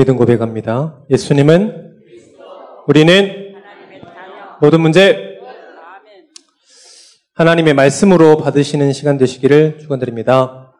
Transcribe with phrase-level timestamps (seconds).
[0.00, 1.04] 믿음 고백합니다.
[1.10, 2.00] 예수님은
[2.88, 3.52] 우리는
[4.62, 5.38] 모든 문제
[7.34, 10.74] 하나님의 말씀으로 받으시는 시간 되시기를 축원드립니다.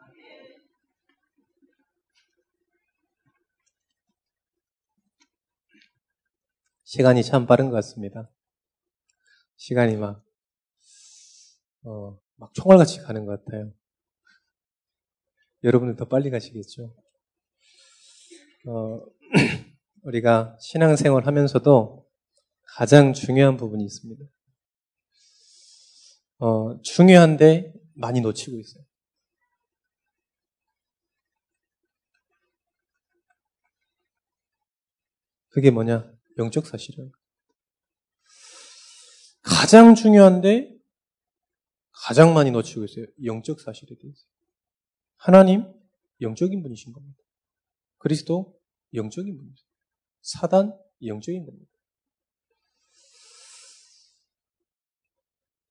[6.83, 8.27] 시간이 참 빠른 것 같습니다.
[9.57, 10.25] 시간이 막,
[11.83, 13.71] 어, 막 총알같이 가는 것 같아요.
[15.63, 16.95] 여러분은 더 빨리 가시겠죠?
[18.67, 19.01] 어,
[20.03, 22.07] 우리가 신앙생활 하면서도
[22.63, 24.23] 가장 중요한 부분이 있습니다.
[26.39, 28.83] 어, 중요한데 많이 놓치고 있어요.
[35.49, 36.11] 그게 뭐냐?
[36.37, 37.11] 영적 사실이에요.
[39.41, 40.73] 가장 중요한데
[41.91, 43.05] 가장 많이 놓치고 있어요.
[43.23, 44.23] 영적 사실에 대해서.
[45.17, 45.71] 하나님
[46.21, 47.20] 영적인 분이신 겁니다.
[48.01, 48.59] 그리스도
[48.93, 49.63] 영적인 분이죠.
[50.21, 51.71] 사단 영적인 겁니다.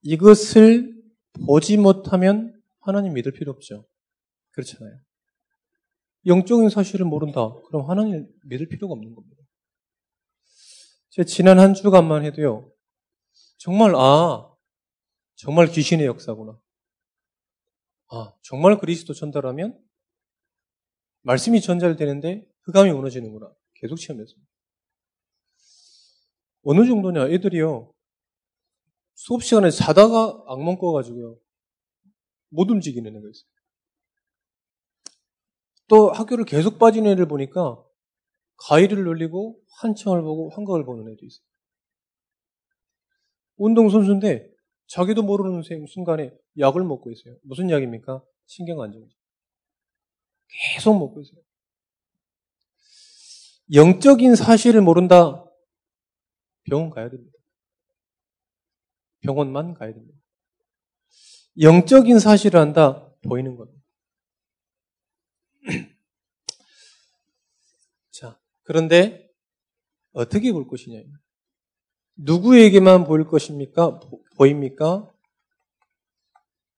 [0.02, 1.02] 이것을
[1.46, 3.86] 보지 못하면 하나님 믿을 필요 없죠.
[4.52, 5.00] 그렇잖아요.
[6.26, 7.52] 영적인 사실을 모른다.
[7.66, 9.42] 그럼 하나님 믿을 필요가 없는 겁니다.
[11.10, 12.72] 제 지난 한 주간만 해도요.
[13.58, 14.54] 정말 아
[15.34, 16.60] 정말 귀신의 역사구나.
[18.10, 19.76] 아 정말 그리스도 전달하면
[21.22, 23.52] 말씀이 전달되는데 흑암이 무너지는구나.
[23.74, 24.50] 계속 체험했습니다.
[26.62, 27.28] 어느 정도냐?
[27.28, 27.92] 애들이요.
[29.14, 31.38] 수업 시간에 자다가 악몽 꿔가지고요.
[32.50, 33.50] 못 움직이는 애가 있어요.
[35.88, 37.82] 또 학교를 계속 빠지는 애를 보니까
[38.68, 41.44] 가위를 눌리고 한청을 보고 환각을 보는 애도 있어요.
[43.56, 44.50] 운동선수인데
[44.86, 47.36] 자기도 모르는 순간에 약을 먹고 있어요.
[47.42, 48.22] 무슨 약입니까?
[48.46, 49.19] 신경안정제.
[50.74, 51.40] 계속 먹고 있어요.
[53.72, 55.44] 영적인 사실을 모른다.
[56.64, 57.36] 병원 가야 됩니다.
[59.20, 60.18] 병원만 가야 됩니다.
[61.60, 63.06] 영적인 사실을 안다.
[63.22, 63.80] 보이는 겁니다.
[68.10, 69.30] 자, 그런데
[70.12, 71.02] 어떻게 볼 것이냐.
[72.16, 74.00] 누구에게만 보일 것입니까?
[74.36, 75.12] 보, 입니까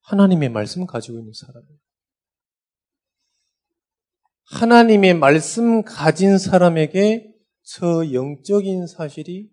[0.02, 1.82] 하나님의 말씀 가지고 있는 사람입니다.
[4.50, 7.32] 하나님의 말씀 가진 사람에게
[7.62, 9.50] 저 영적인 사실이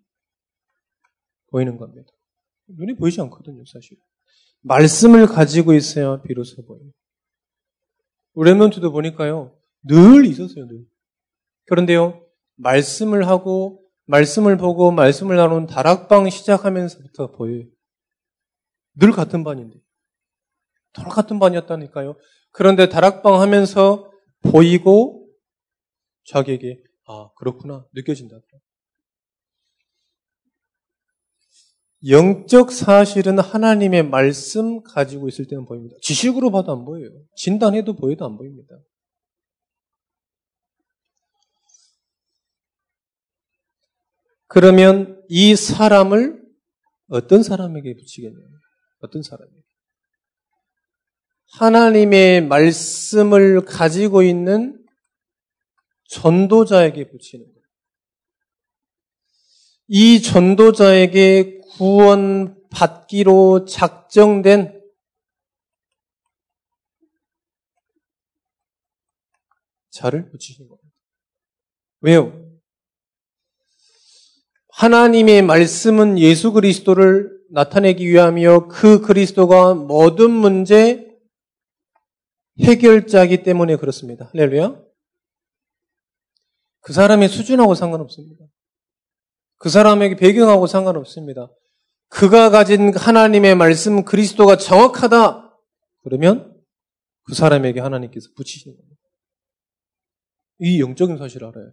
[1.50, 2.08] 보이는 겁니다.
[2.68, 3.96] 눈이 보이지 않거든요, 사실.
[4.62, 6.90] 말씀을 가지고 있어야 비로소 보여요.
[8.34, 10.84] 우레몬트도 보니까요, 늘 있었어요, 늘.
[11.66, 12.24] 그런데요,
[12.56, 17.64] 말씀을 하고, 말씀을 보고, 말씀을 나눈 다락방 시작하면서부터 보여요.
[18.94, 19.78] 늘 같은 반인데.
[20.94, 22.16] 늘 같은 반이었다니까요.
[22.52, 24.09] 그런데 다락방 하면서
[24.42, 25.28] 보이고
[26.24, 28.36] 자기에게 아 그렇구나 느껴진다.
[32.08, 35.96] 영적 사실은 하나님의 말씀 가지고 있을 때는 보입니다.
[36.00, 37.10] 지식으로 봐도 안 보여요.
[37.36, 38.74] 진단해도 보여도 안 보입니다.
[44.46, 46.42] 그러면 이 사람을
[47.08, 48.48] 어떤 사람에게 붙이겠냐요?
[49.00, 49.69] 어떤 사람에게?
[51.52, 54.84] 하나님의 말씀을 가지고 있는
[56.08, 57.60] 전도자에게 붙이는 거예요.
[59.88, 64.80] 이 전도자에게 구원 받기로 작정된
[69.90, 70.88] 자를 붙이시는 겁니다.
[72.00, 72.50] 왜요?
[74.68, 78.68] 하나님의 말씀은 예수 그리스도를 나타내기 위함이요.
[78.68, 81.09] 그 그리스도가 모든 문제
[82.62, 84.30] 해결자이기 때문에 그렇습니다.
[84.32, 84.80] 할렐루야.
[86.80, 88.44] 그 사람의 수준하고 상관없습니다.
[89.58, 91.50] 그 사람에게 배경하고 상관없습니다.
[92.08, 95.54] 그가 가진 하나님의 말씀 그리스도가 정확하다.
[96.02, 96.60] 그러면
[97.24, 99.00] 그 사람에게 하나님께서 붙이시는 겁니다.
[100.58, 101.72] 이 영적인 사실을 알아요.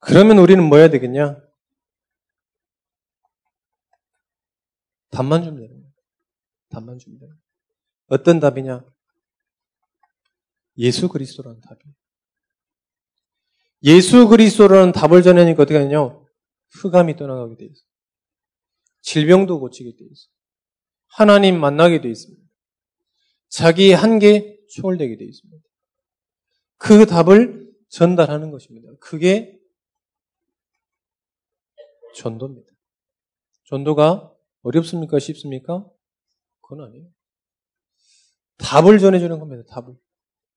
[0.00, 1.42] 그러면 우리는 뭐 해야 되겠냐?
[5.10, 5.75] 답만 주면 되는.
[6.76, 7.30] 답만 돼요.
[8.08, 8.84] 어떤 답이냐?
[10.76, 11.94] 예수 그리스도라는 답이에요.
[13.84, 15.98] 예수 그리스도라는 답을 전하니까 어떻게 하냐?
[16.72, 17.86] 흑암이 떠나가게 돼 있어요.
[19.00, 20.32] 질병도 고치게 돼 있어요.
[21.06, 22.44] 하나님 만나게 돼 있습니다.
[23.48, 25.62] 자기 한계 초월되게 돼 있습니다.
[26.76, 28.90] 그 답을 전달하는 것입니다.
[29.00, 29.58] 그게
[32.16, 32.68] 전도입니다.
[33.64, 35.18] 전도가 어렵습니까?
[35.18, 35.88] 쉽습니까?
[36.66, 37.06] 그건 아니에요.
[38.58, 39.62] 답을 전해주는 겁니다.
[39.68, 39.94] 답을.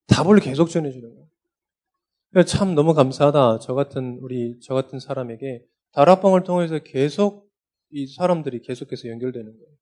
[0.08, 2.46] 답을 계속 전해주는 거예요.
[2.46, 3.60] 참 너무 감사하다.
[3.60, 5.64] 저 같은 우리 저 같은 사람에게
[5.94, 7.50] 다락방을 통해서 계속
[7.92, 9.76] 이 사람들이 계속해서 연결되는 거예요.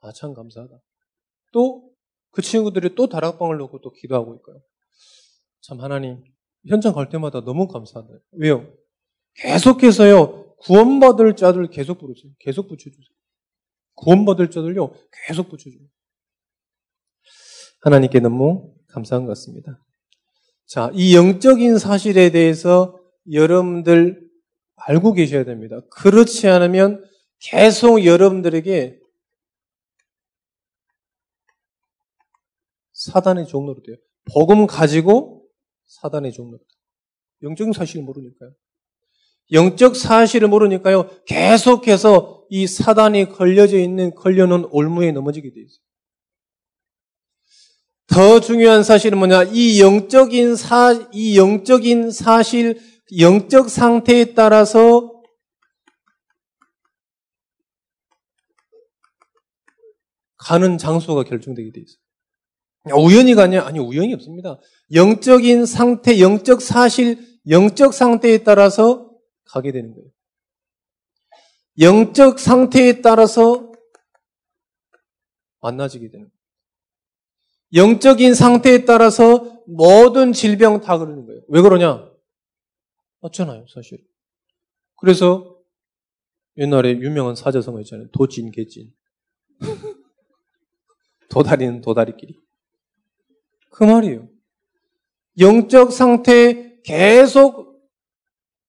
[0.00, 0.74] 아, 참 감사하다.
[1.52, 1.94] 또
[2.34, 4.60] 그 친구들이 또 다락방을 놓고 또 기도하고 있고요.
[5.60, 6.22] 참 하나님
[6.66, 8.12] 현장 갈 때마다 너무 감사하다.
[8.32, 8.70] 왜요?
[9.36, 12.32] 계속해서요 구원받을 자들 계속 부르세요.
[12.40, 13.14] 계속 붙여주세요.
[13.94, 14.94] 구원받을 자들요
[15.26, 15.80] 계속 붙여줘요.
[17.80, 19.78] 하나님께 너무 감사한 것 같습니다.
[20.66, 22.98] 자, 이 영적인 사실에 대해서
[23.30, 24.24] 여러분들
[24.76, 25.80] 알고 계셔야 됩니다.
[25.90, 27.04] 그렇지 않으면
[27.38, 28.98] 계속 여러분들에게
[32.92, 33.96] 사단의 종로로 돼요.
[34.32, 35.46] 복음 가지고
[35.86, 36.68] 사단의 종로로 돼요.
[37.42, 38.52] 영적인 사실을 모르니까요.
[39.52, 41.08] 영적 사실을 모르니까요.
[41.26, 45.84] 계속해서 이 사단이 걸려져 있는 걸려놓은 올무에 넘어지게 돼 있어요.
[48.06, 49.44] 더 중요한 사실은 뭐냐?
[49.44, 52.78] 이 영적인 사, 이 영적인 사실,
[53.18, 55.10] 영적 상태에 따라서
[60.36, 63.02] 가는 장소가 결정되게 돼 있어요.
[63.02, 63.64] 우연히가 아니야?
[63.64, 64.60] 아니, 우연이 없습니다.
[64.92, 67.18] 영적인 상태, 영적 사실,
[67.48, 69.10] 영적 상태에 따라서
[69.46, 70.13] 가게 되는 거예요.
[71.80, 73.72] 영적 상태에 따라서
[75.60, 76.30] 만나지게 되는.
[77.74, 81.42] 영적인 상태에 따라서 모든 질병 다 그러는 거예요.
[81.48, 82.08] 왜 그러냐?
[83.20, 84.04] 맞잖아요, 사실.
[84.96, 85.58] 그래서
[86.56, 88.08] 옛날에 유명한 사자성어 있잖아요.
[88.12, 88.92] 도진, 개진.
[91.30, 92.40] 도다리는 도다리끼리.
[93.70, 94.28] 그 말이에요.
[95.40, 97.82] 영적 상태 계속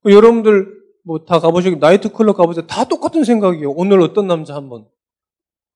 [0.04, 0.75] 여러분들
[1.06, 2.66] 뭐 다 가보시고 나이트 클럽 가보세요.
[2.68, 3.72] 다 똑같은 생각이에요.
[3.72, 4.88] 오늘 어떤 남자 한 번,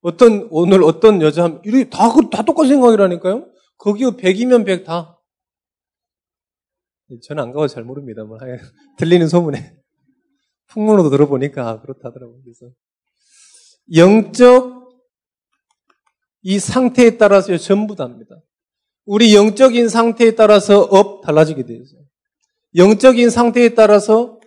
[0.02, 3.48] 어떤 오늘 어떤 여자 한 이렇게 다다 그, 다 똑같은 생각이라니까요.
[3.78, 5.20] 거기요 100이면 100 다.
[7.24, 8.38] 저는 안 가고 잘 모릅니다만
[8.98, 9.76] 들리는 소문에
[10.68, 12.42] 풍문으로 들어보니까 그렇다더라고요.
[12.44, 12.74] 그래서
[13.96, 14.90] 영적
[16.42, 18.36] 이 상태에 따라서 전부 다입니다.
[19.06, 22.02] 우리 영적인 상태에 따라서 업 달라지게 있어요.
[22.76, 24.39] 영적인 상태에 따라서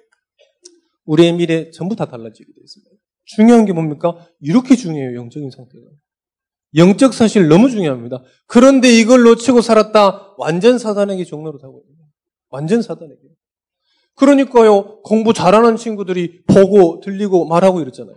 [1.04, 2.90] 우리의 미래 전부 다 달라지게 되어 있습니다.
[3.24, 4.26] 중요한 게 뭡니까?
[4.40, 5.84] 이렇게 중요해요, 영적인 상태가.
[6.74, 8.22] 영적 사실 너무 중요합니다.
[8.46, 12.02] 그런데 이걸 놓치고 살았다, 완전 사단에게 종노릇 하고 있는
[12.48, 13.20] 완전 사단에게.
[14.14, 18.16] 그러니까요, 공부 잘하는 친구들이 보고, 들리고, 말하고 이랬잖아요.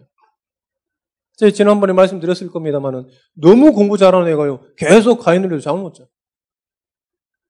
[1.38, 4.62] 제가 지난번에 말씀드렸을 겁니다만은 너무 공부 잘하는 애가요.
[4.78, 6.06] 계속 가인을 해도 자.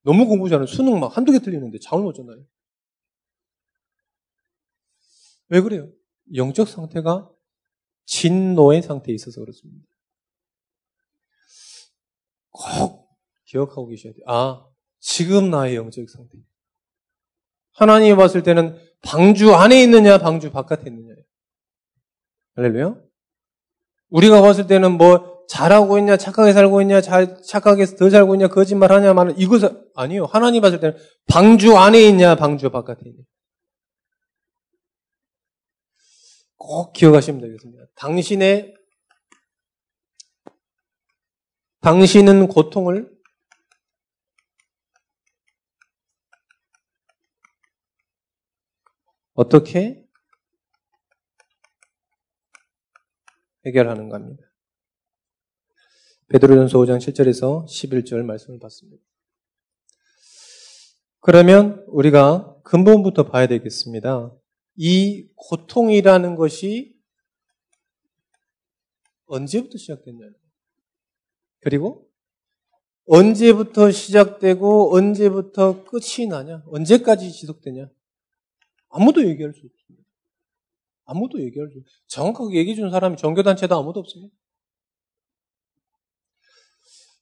[0.02, 2.38] 너무 공부 잘하는 수능 막 한두 개 틀리는데 잠을 못 잤나요?
[5.48, 5.88] 왜 그래요?
[6.34, 7.30] 영적 상태가
[8.06, 9.86] 진노의 상태에 있어서 그렇습니다.
[12.50, 13.08] 꼭
[13.44, 14.24] 기억하고 계셔야 돼요.
[14.26, 14.66] 아,
[14.98, 16.38] 지금 나의 영적 상태.
[17.74, 21.22] 하나님이 봤을 때는 방주 안에 있느냐, 방주 바깥에 있느냐예요.
[22.56, 22.96] 할렐루야?
[24.08, 28.90] 우리가 봤을 때는 뭐 잘하고 있냐, 착하게 살고 있냐, 잘, 착하게 더 살고 있냐, 거짓말
[28.92, 30.24] 하냐, 말은 이것은 아니요.
[30.24, 33.22] 하나님 봤을 때는 방주 안에 있냐, 방주 바깥에 있냐.
[36.56, 37.86] 꼭 기억하시면 되겠습니다.
[37.96, 38.74] 당신의
[41.80, 43.16] 당신은 고통을
[49.34, 50.04] 어떻게
[53.66, 54.42] 해결하는 겁니다.
[56.28, 59.04] 베드로전서 5장 7절에서 11절 말씀을 봤습니다.
[61.20, 64.32] 그러면 우리가 근본부터 봐야 되겠습니다.
[64.76, 66.94] 이 고통이라는 것이
[69.26, 70.26] 언제부터 시작됐냐?
[71.60, 72.08] 그리고
[73.06, 76.62] 언제부터 시작되고 언제부터 끝이 나냐?
[76.66, 77.88] 언제까지 지속되냐?
[78.88, 80.06] 아무도 얘기할 수 없습니다.
[81.04, 84.34] 아무도 얘기할 수, 정확하게 얘기해 주는 사람이 종교단체도 아무도 없습니다.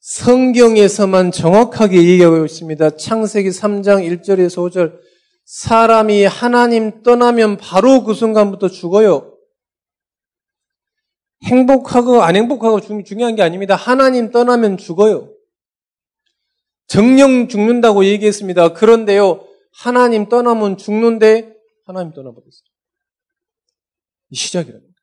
[0.01, 2.97] 성경에서만 정확하게 얘기하고 있습니다.
[2.97, 5.01] 창세기 3장 1절에서 5절.
[5.45, 9.37] 사람이 하나님 떠나면 바로 그 순간부터 죽어요.
[11.45, 13.75] 행복하고 안 행복하고 중요한 게 아닙니다.
[13.77, 15.31] 하나님 떠나면 죽어요.
[16.87, 18.73] 정령 죽는다고 얘기했습니다.
[18.73, 21.55] 그런데요, 하나님 떠나면 죽는데
[21.87, 22.65] 하나님 떠나버렸어요.
[24.33, 24.95] 시작이랍니다.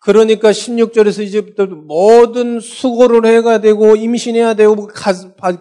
[0.00, 4.88] 그러니까 16절에서 이제부터 모든 수고를 해야 되고 임신해야 되고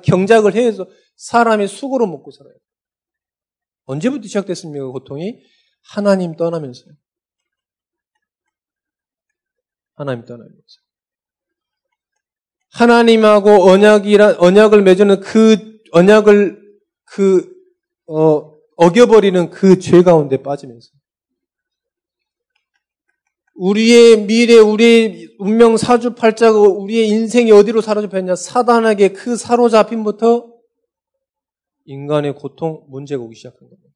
[0.03, 2.53] 경작을 해서 사람이 수고로 먹고 살아요.
[3.87, 4.85] 언제부터 시작됐습니까?
[4.87, 5.39] 고통이
[5.81, 6.93] 하나님 떠나면서요.
[9.95, 10.55] 하나님 떠나면서.
[12.71, 16.61] 하나님하고 언약이라 언약을 맺는 그 언약을
[17.05, 17.49] 그
[18.07, 20.89] 어, 어겨버리는 그 죄 가운데 빠지면서
[23.55, 28.35] 우리의 미래, 우리의 운명 사주팔자고 우리의 인생이 어디로 사로잡혔냐?
[28.35, 30.56] 사단에게 그 사로잡힘부터
[31.87, 33.89] 인간의 고통, 문제가 오기 시작한 겁니다.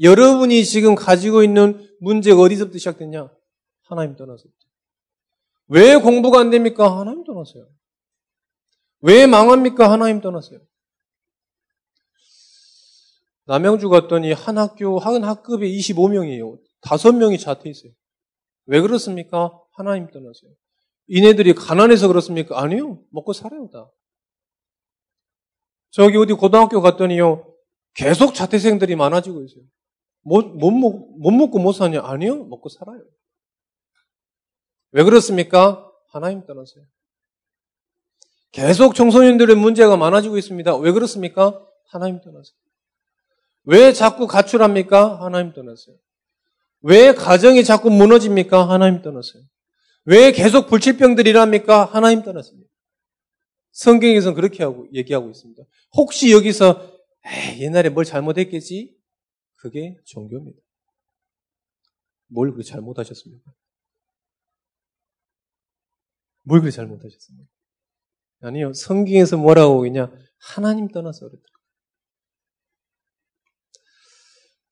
[0.00, 3.28] 여러분이 지금 가지고 있는 문제가 어디서부터 시작됐냐?
[3.82, 4.54] 하나님 떠나서부터.
[5.68, 7.00] 왜 공부가 안 됩니까?
[7.00, 7.68] 하나님 떠나서요.
[9.00, 9.90] 왜 망합니까?
[9.90, 10.60] 하나님 떠나서요.
[13.46, 16.60] 남양주 갔더니 한 학교, 한 학급에 25명이에요.
[16.82, 17.92] 다섯 명이 자퇴 있어요.
[18.66, 19.58] 왜 그렇습니까?
[19.72, 20.52] 하나님 떠나서요.
[21.08, 22.60] 이네들이 가난해서 그렇습니까?
[22.60, 23.02] 아니요.
[23.10, 23.90] 먹고 살아요, 다.
[25.90, 27.44] 저기 어디 고등학교 갔더니요.
[27.94, 29.64] 계속 자퇴생들이 많아지고 있어요.
[30.22, 32.02] 못, 못, 먹, 못 먹고 못 사냐?
[32.04, 32.44] 아니요.
[32.44, 33.02] 먹고 살아요.
[34.92, 35.90] 왜 그렇습니까?
[36.08, 36.84] 하나님 떠나서요.
[38.52, 40.76] 계속 청소년들의 문제가 많아지고 있습니다.
[40.76, 41.64] 왜 그렇습니까?
[41.88, 42.56] 하나님 떠나서요.
[43.64, 45.20] 왜 자꾸 가출합니까?
[45.22, 45.96] 하나님 떠나서요.
[46.82, 48.68] 왜 가정이 자꾸 무너집니까?
[48.68, 49.42] 하나님 떠나서요.
[50.04, 51.84] 왜 계속 불치병들이 일합니까?
[51.84, 52.67] 하나님 떠났습니다.
[53.78, 55.62] 성경에서는 그렇게 하고 얘기하고 있습니다.
[55.94, 58.98] 혹시 여기서 에이, 옛날에 뭘 잘못했겠지?
[59.54, 60.60] 그게 종교입니다.
[62.26, 63.52] 뭘 그렇게 잘못하셨습니까?
[66.42, 67.48] 뭘 그렇게 잘못하셨습니까?
[68.40, 68.72] 아니요.
[68.72, 71.44] 성경에서 뭐라고 그냥 하나님 떠나서 그랬다.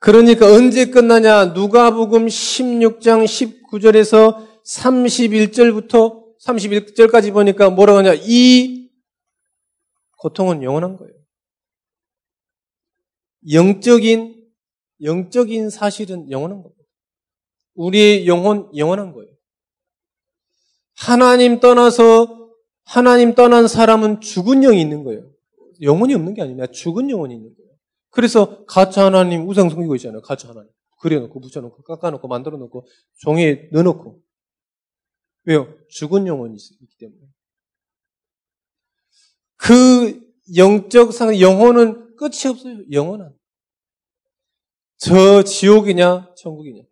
[0.01, 1.47] 그러니까 언제 끝나냐?
[1.47, 8.15] 누가복음 16장 19절에서 31절부터 31절까지 보니까 뭐라고 하냐?
[8.15, 8.76] 이
[10.17, 11.13] 고통은 영원한 거예요.
[13.53, 14.37] 영적인
[15.03, 16.83] 영적인 사실은 영원한 겁니다.
[17.75, 19.31] 우리의 영혼 영원한 거예요.
[20.97, 22.51] 하나님 떠나서
[22.85, 25.31] 하나님 떠난 사람은 죽은 영이 있는 거예요.
[25.83, 27.71] 영혼이 없는 게 아니라 죽은 영혼이 있는 거예요.
[28.11, 30.23] 그래서 가짜 하나님 우상 섬기고 있잖아요.
[30.23, 30.71] 가짜 하나님.
[31.01, 32.87] 그려놓고 붙여놓고 깎아놓고 만들어놓고
[33.19, 34.23] 종이에 넣어놓고
[35.45, 35.77] 왜요?
[35.89, 37.26] 죽은 영혼이 있기 때문에.
[39.67, 40.25] 그
[40.57, 42.79] 영적 상 영혼은 끝이 없어요.
[42.93, 43.37] 영원한.
[44.97, 46.85] 저 지옥이냐 천국이냐.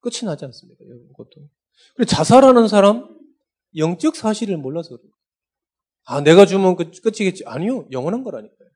[0.00, 0.84] 끝이 나지 않습니다.
[0.84, 1.48] 여러분 그것도.
[1.94, 3.08] 그리고 자살하는 사람
[3.76, 5.12] 영적 사실을 몰라서 그래요.
[6.04, 7.44] 아, 내가 주면 끝, 끝이겠지.
[7.46, 7.88] 아니요.
[7.90, 8.68] 영원한 거라니까요.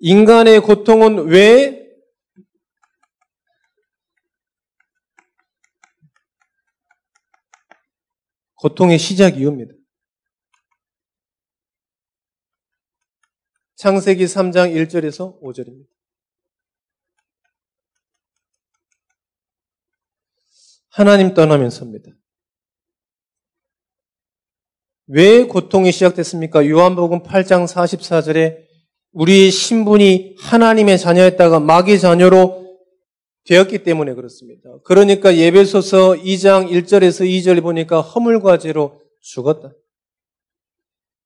[0.00, 1.87] 인간의 고통은 왜
[8.58, 9.72] 고통의 시작 이유입니다.
[13.76, 15.86] 창세기 3장 1절에서 5절입니다.
[20.90, 22.10] 하나님 떠나면서입니다.
[25.06, 26.66] 왜 고통이 시작됐습니까?
[26.66, 28.66] 요한복음 8장 44절에
[29.12, 32.67] 우리의 신분이 하나님의 자녀였다가 마귀 자녀로
[33.48, 34.68] 되었기 때문에 그렇습니다.
[34.84, 39.72] 그러니까 예배소서 2장 1절에서 2절 보니까 허물과 죄로 죽었다.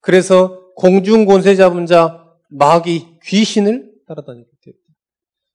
[0.00, 4.78] 그래서 공중 권세 잡은 자 마귀 귀신을 따라다니게 됐다.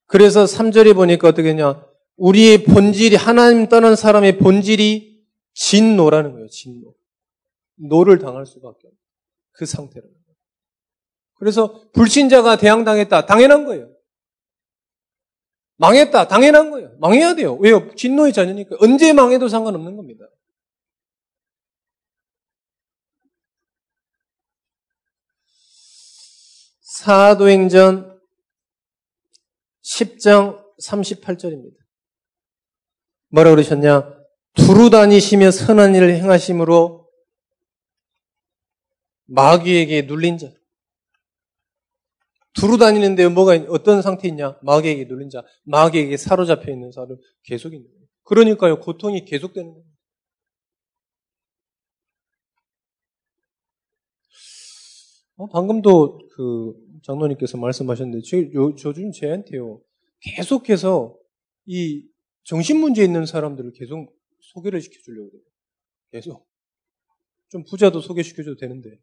[0.06, 1.86] 그래서 3절에 보니까 어떻게 했냐?
[2.16, 5.22] 우리의 본질이 하나님 떠난 사람의 본질이
[5.54, 6.48] 진노라는 거예요.
[6.48, 6.94] 진노.
[7.76, 8.98] 노를 당할 수밖에 없는
[9.52, 10.02] 그 거예요.
[11.38, 13.24] 그래서 불신자가 재앙당했다.
[13.24, 13.88] 당연한 거예요.
[15.78, 16.28] 망했다.
[16.28, 16.96] 당연한 거예요.
[16.98, 17.54] 망해야 돼요.
[17.54, 17.94] 왜요?
[17.94, 18.76] 진노의 자녀니까.
[18.80, 20.26] 언제 망해도 상관없는 겁니다.
[26.82, 28.20] 사도행전
[29.84, 31.76] 10장 38절입니다.
[33.30, 34.18] 뭐라 그러셨냐?
[34.54, 37.08] 두루 다니시며 선한 일을 행하심으로
[39.26, 40.57] 마귀에게 눌린 자.
[42.58, 44.58] 두루 다니는데 뭐가 어떤 상태 있냐?
[44.62, 48.06] 마귀에게 눌린 자, 마귀에게 사로잡혀 있는 사람 계속 있는 거예요.
[48.24, 49.86] 그러니까요, 고통이 계속되는 거예요.
[55.36, 56.74] 어, 방금도 그
[57.04, 59.80] 장로님께서 말씀하셨는데, 저, 요즘 저한테요,
[60.20, 61.16] 계속해서
[61.66, 62.04] 이
[62.42, 65.44] 정신 문제 있는 사람들을 계속 소개를 시켜주려고 그래요.
[66.10, 66.48] 계속.
[67.50, 68.98] 좀 부자도 소개시켜줘도 되는데.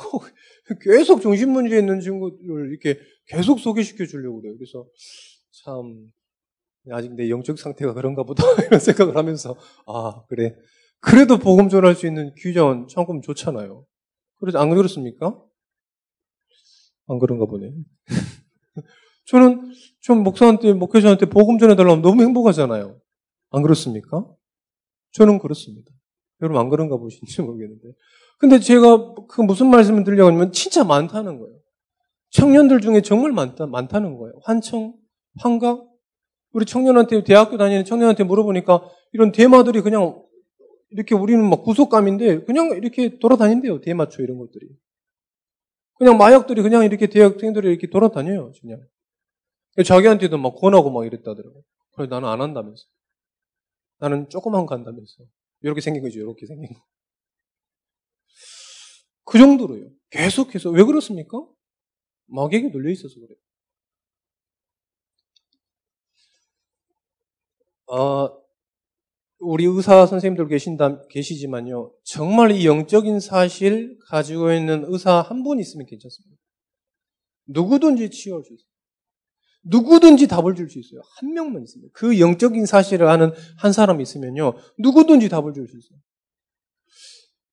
[0.82, 4.56] 계속 정신문제 있는 친구를 이렇게 계속 소개시켜 주려고 그래요.
[4.56, 4.86] 그래서
[5.64, 6.10] 참,
[6.90, 10.54] 아직 내 영적 상태가 그런가 보다 이런 생각을 하면서, 아, 그래.
[11.00, 13.84] 그래도 복음 전할 수 있는 규정 참금 좋잖아요.
[14.38, 15.42] 그래서 안 그렇습니까?
[17.08, 17.72] 안 그런가 보네.
[19.26, 23.00] 저는 좀 목사한테, 목회자한테 복음 전해달라면 너무 행복하잖아요.
[23.50, 24.26] 안 그렇습니까?
[25.12, 25.90] 저는 그렇습니다.
[26.42, 27.88] 여러분 안 그런가 보신지 모르겠는데.
[28.40, 31.60] 근데 제가 그 무슨 말씀을 드리려고 하냐면 진짜 많다는 거예요.
[32.30, 34.32] 청년들 중에 정말 많다, 많다는 거예요.
[34.44, 34.94] 환청,
[35.38, 35.86] 환각.
[36.52, 40.24] 우리 청년한테, 대학교 다니는 청년한테 물어보니까 이런 대마들이 그냥
[40.88, 43.82] 이렇게 우리는 막 구속감인데 그냥 이렇게 돌아다닌대요.
[43.82, 44.66] 대마초 이런 것들이.
[45.98, 48.52] 그냥 마약들이 그냥 이렇게 대학생들이 이렇게 돌아다녀요.
[48.62, 48.80] 그냥.
[49.84, 51.62] 자기한테도 막 권하고 막 이랬다더라고요.
[51.94, 52.84] 그래 나는 안 한다면서.
[53.98, 55.24] 나는 조금만 간다면서.
[55.60, 56.18] 이렇게 생긴 거죠.
[56.20, 56.80] 이렇게 생긴 거.
[59.30, 59.86] 그 정도로요.
[60.10, 60.70] 계속해서.
[60.70, 61.46] 왜 그렇습니까?
[62.26, 63.38] 마귀에게 눌려 있어서 그래요.
[67.88, 68.28] 아,
[69.38, 71.92] 우리 의사 선생님들 계신다, 계시지만요.
[72.04, 76.36] 정말 이 영적인 사실 가지고 있는 의사 한 분 있으면 괜찮습니다.
[77.46, 78.66] 누구든지 치유할 수 있어요.
[79.64, 81.02] 누구든지 답을 줄 수 있어요.
[81.18, 81.90] 한 명만 있으면.
[81.92, 84.54] 그 영적인 사실을 아는 한 사람이 있으면요.
[84.78, 85.98] 누구든지 답을 줄 수 있어요.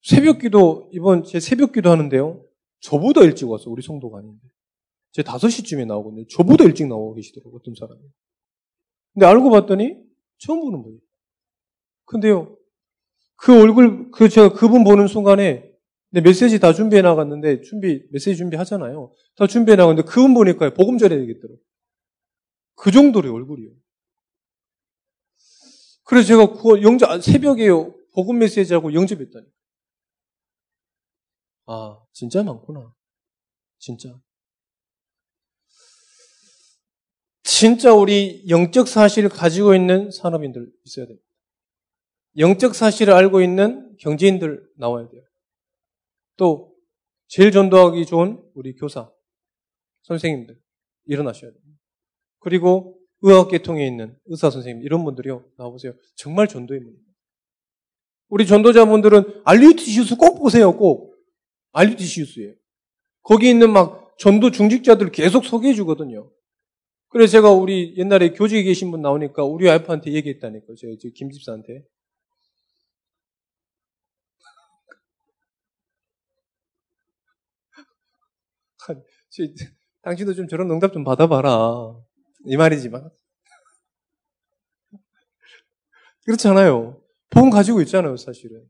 [0.07, 2.41] 새벽 기도, 이번 제 새벽 기도 하는데요.
[2.79, 3.69] 저보다 일찍 왔어.
[3.69, 4.39] 우리 성도가 아닌데.
[5.11, 6.25] 제 5시쯤에 나오거든요.
[6.27, 7.57] 저보다 일찍 나오고 계시더라고요.
[7.57, 7.99] 어떤 사람이.
[9.13, 9.97] 근데 알고 봤더니
[10.37, 11.01] 처음 보는 분이에요.
[12.05, 12.57] 근데요.
[13.35, 15.69] 그 얼굴, 그 제가 그분 보는 순간에
[16.11, 19.13] 내 메시지 다 준비해 나갔는데 준비, 메시지 준비하잖아요.
[19.35, 21.59] 다 준비해 나갔는데 그분 보니까 복음 전해야 되겠더라고요.
[22.75, 23.71] 그 정도의 얼굴이요.
[26.05, 27.67] 그래서 제가 그 영접, 새벽에
[28.13, 29.56] 복음 메시지하고 영접했다니.
[31.67, 32.93] 아, 진짜 많구나.
[33.77, 34.19] 진짜.
[37.43, 41.25] 진짜 우리 영적 사실을 가지고 있는 산업인들 있어야 됩니다.
[42.37, 45.23] 영적 사실을 알고 있는 경제인들 나와야 돼요.
[46.37, 46.75] 또
[47.27, 49.11] 제일 전도하기 좋은 우리 교사,
[50.03, 50.59] 선생님들
[51.05, 51.61] 일어나셔야 돼요.
[52.39, 55.93] 그리고 의학계통에 있는 의사 선생님 이런 분들이요 나와보세요.
[56.15, 57.03] 정말 전도인입니다.
[58.29, 60.77] 우리 전도자분들은 알리티시우스 꼭 보세요.
[60.77, 61.16] 꼭
[61.77, 62.53] 알리티시우스예요.
[63.23, 66.31] 거기 있는 막 전도 중직자들 계속 소개해 주거든요.
[67.09, 70.75] 그래서 제가 우리 옛날에 교직에 계신 분 나오니까 우리 와이프한테 얘기했다니까요.
[70.75, 71.83] 제가 김 집사한테.
[80.01, 81.97] 당신도 좀 저런 응답 좀 받아봐라.
[82.45, 83.09] 이 말이지만.
[86.25, 87.01] 그렇잖아요.
[87.29, 88.65] 복음 가지고 있잖아요, 사실은.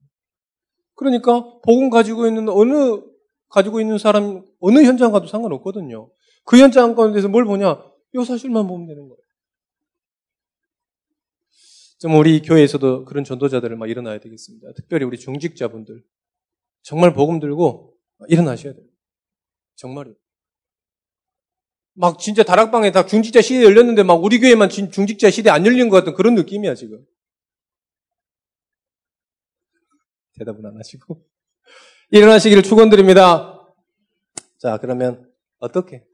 [0.97, 3.01] 그러니까 복음 가지고 있는 어느
[3.49, 6.10] 가지고 있는 사람 어느 현장 가도 상관없거든요.
[6.43, 7.81] 그 현장 가운데서 뭘 보냐?
[8.13, 9.21] 이 사실만 보면 되는 거예요.
[11.99, 14.73] 좀 우리 교회에서도 그런 전도자들을 막 일어나야 되겠습니다.
[14.75, 16.03] 특별히 우리 중직자분들
[16.81, 17.95] 정말 복음 들고
[18.27, 18.86] 일어나셔야 돼요.
[19.75, 20.15] 정말요.
[21.93, 25.97] 막 진짜 다락방에 다 중직자 시대 열렸는데 막 우리 교회만 중직자 시대 안 열린 것
[25.97, 27.03] 같은 그런 느낌이야, 지금.
[30.38, 31.26] 대답은 안 하시고.
[32.12, 33.67] 일어나시기를 축원드립니다.
[34.58, 36.06] 자, 그러면 어떻게?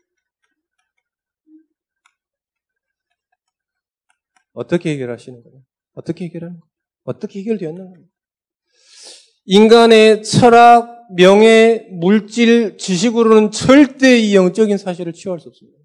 [4.54, 5.64] 어떻게 해결하시는 거예요?
[5.94, 6.72] 어떻게 해결하는 거예요?
[7.04, 8.08] 어떻게 해결되었는 거예요?
[9.46, 15.78] 인간의 철학, 명예, 물질, 지식으로는 절대 이 영적인 사실을 치유할 수 없습니다.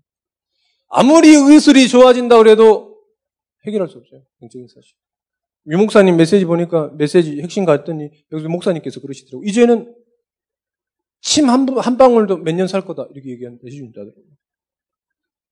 [0.89, 2.97] 아무리 의술이 좋아진다 그래도
[3.67, 4.23] 해결할 수 없어요.
[4.43, 4.95] 영적인 사실.
[5.67, 9.47] 유 목사님 메시지 보니까 메시지 핵심 갔더니 여기서 목사님께서 그러시더라고요.
[9.49, 9.95] 이제는
[11.21, 14.25] 침 한 한 방울도 몇 년 살 거다 이렇게 얘기하는 메시지 준다더라고요.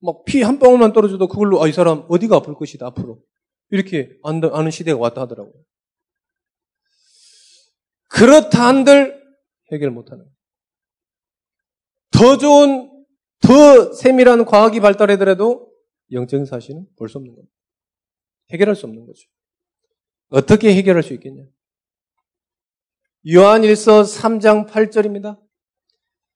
[0.01, 3.21] 막 피 한 방울만 떨어져도 그걸로 아 이 사람 어디가 아플 것이다 앞으로
[3.71, 5.55] 이렇게 아는 시대가 왔다 하더라고요.
[8.09, 9.21] 그렇다 한들
[9.73, 10.25] 해결 못하는.
[12.13, 12.91] 더 좋은,
[13.41, 15.71] 더 세밀한 과학이 발달하더라도
[16.13, 17.53] 영적인 사실은 볼 수 없는 겁니다.
[18.53, 19.29] 해결할 수 없는 거죠.
[20.29, 21.43] 어떻게 해결할 수 있겠냐?
[23.33, 25.39] 요한일서 3장 8절입니다.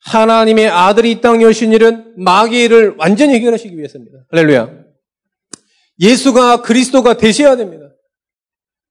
[0.01, 4.27] 하나님의 아들이 이 땅에 오신 일은 마귀를 완전히 해결하시기 위해서입니다.
[4.31, 4.81] 할렐루야.
[6.01, 7.85] 예수가 그리스도가 되셔야 됩니다.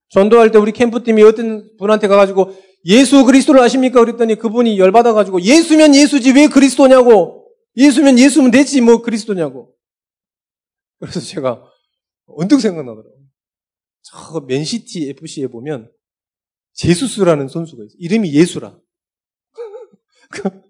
[0.10, 4.00] 전도할 때 우리 캠프팀이 어떤 분한테 가가지고 예수 그리스도를 아십니까?
[4.00, 7.48] 그랬더니 그분이 열받아가지고 예수면 예수지 왜 그리스도냐고.
[7.76, 9.74] 예수면 예수면 되지 뭐 그리스도냐고.
[11.00, 11.64] 그래서 제가
[12.28, 13.19] 언뜻 생각나더라고요.
[14.02, 15.92] 저 맨시티 FC에 보면
[16.74, 17.98] 제수스라는 선수가 있어요.
[18.00, 18.80] 이름이 예수라.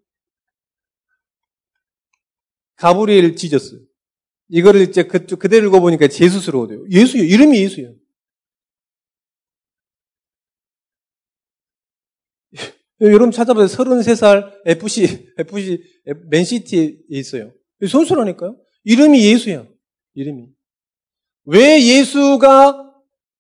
[2.78, 3.86] 가브리엘 지저스.
[4.50, 6.84] 이거를 이제 그, 그대로 읽어보니까 제수스로 돼요.
[6.90, 7.24] 예수요.
[7.24, 7.96] 이름이 예수예요.
[13.02, 13.78] 여러분 찾아보세요.
[13.78, 15.84] 33살 FC, FC,
[16.30, 17.54] 맨시티에 있어요.
[17.88, 18.60] 선수라니까요.
[18.84, 19.68] 이름이 예수야.
[20.16, 20.48] 이름이.
[21.46, 22.89] 왜 예수가,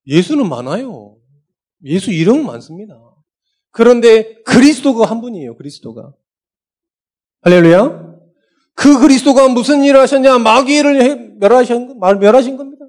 [0.09, 1.17] 예수는 많아요.
[1.85, 2.95] 예수 이름 많습니다.
[3.71, 5.55] 그런데 그리스도가 한 분이에요.
[5.55, 6.13] 그리스도가.
[7.41, 8.09] 할렐루야.
[8.73, 10.39] 그 그리스도가 무슨 일을 하셨냐?
[10.39, 12.85] 마귀를 멸하신, 멸하신 겁니다.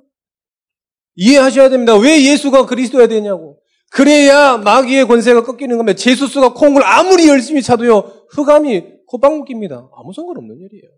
[1.15, 1.97] 이해하셔야 됩니다.
[1.97, 3.61] 왜 예수가 그리스도야 되냐고.
[3.91, 5.97] 그래야 마귀의 권세가 꺾이는 겁니다.
[5.97, 9.91] 제수스가 콩을 아무리 열심히 차도요, 흑암이 호박 묶입니다.
[9.97, 10.91] 아무 상관없는 일이에요.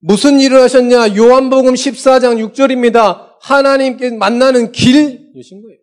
[0.00, 1.16] 무슨 일을 하셨냐?
[1.16, 3.29] 요한복음 14장 6절입니다.
[3.40, 5.78] 하나님께 만나는 길이신 거예요.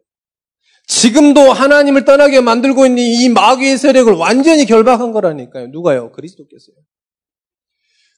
[0.88, 5.67] 지금도 하나님을 떠나게 만들고 있는 이 마귀의 세력을 완전히 결박한 거라니까요.
[5.67, 6.12] 누가요?
[6.13, 6.76] 그리스도께서요.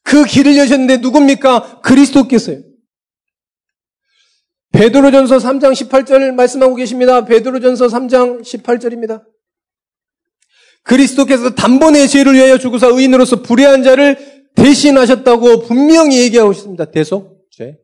[0.03, 1.81] 그 길을 여셨는데 누굽니까?
[1.81, 2.61] 그리스도께서요.
[4.71, 7.25] 베드로전서 3장 18절 말씀하고 계십니다.
[7.25, 9.23] 베드로전서 3장 18절입니다.
[10.83, 14.17] 그리스도께서 단번에 죄를 위하여 죽으사 의인으로서 불의한 자를
[14.55, 16.85] 대신하셨다고 분명히 얘기하고 있습니다.
[16.91, 17.77] 대속 죄.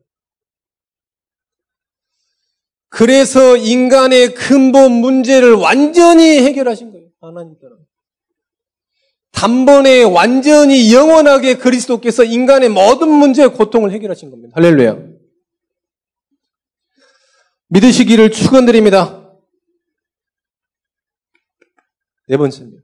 [2.96, 7.10] 그래서 인간의 근본 문제를 완전히 해결하신 거예요.
[7.20, 7.76] 하나님께는.
[9.32, 14.54] 단번에 완전히 영원하게 그리스도께서 인간의 모든 문제의 고통을 해결하신 겁니다.
[14.56, 14.96] 할렐루야.
[17.68, 19.30] 믿으시기를 축원드립니다.
[22.28, 22.82] 네 번째입니다.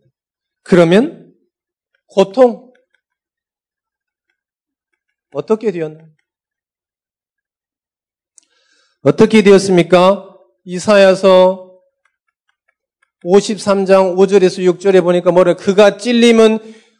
[0.62, 1.34] 그러면
[2.04, 2.70] 고통
[5.32, 6.06] 어떻게 되었나요?
[9.02, 10.28] 어떻게 되었습니까?
[10.64, 11.72] 이사야서
[13.24, 16.58] 53장 5절에서 6절에 보니까 뭐래 그가 찔림은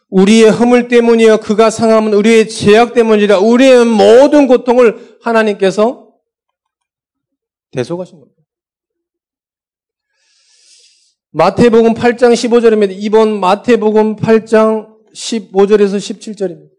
[0.08, 6.12] 우리의 허물 때문이요 그가 상함은 우리의 죄악 때문이라 우리의 모든 고통을 하나님께서
[7.70, 8.42] 대속하신 겁니다.
[11.30, 12.94] 마태복음 8장 15절입니다.
[12.98, 16.71] 이번 마태복음 8장 15절에서 17절입니다.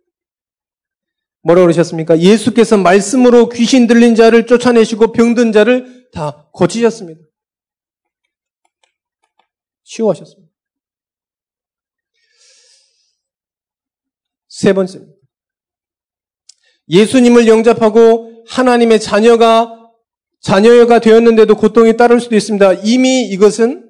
[1.43, 2.19] 뭐라고 그러셨습니까?
[2.19, 7.21] 예수께서 말씀으로 귀신 들린 자를 쫓아내시고 병든 자를 다 고치셨습니다.
[9.83, 10.51] 치유하셨습니다.
[14.47, 15.13] 세 번째입니다.
[16.89, 19.79] 예수님을 영접하고 하나님의 자녀가
[20.39, 22.73] 자녀가 되었는데도 고통이 따를 수도 있습니다.
[22.85, 23.89] 이미 이것은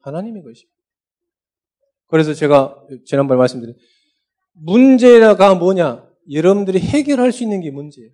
[0.00, 0.76] 하나님의 것입니다.
[2.08, 3.76] 그래서 제가 지난번에 말씀드린
[4.58, 6.06] 문제가 뭐냐?
[6.30, 8.10] 여러분들이 해결할 수 있는 게 문제예요.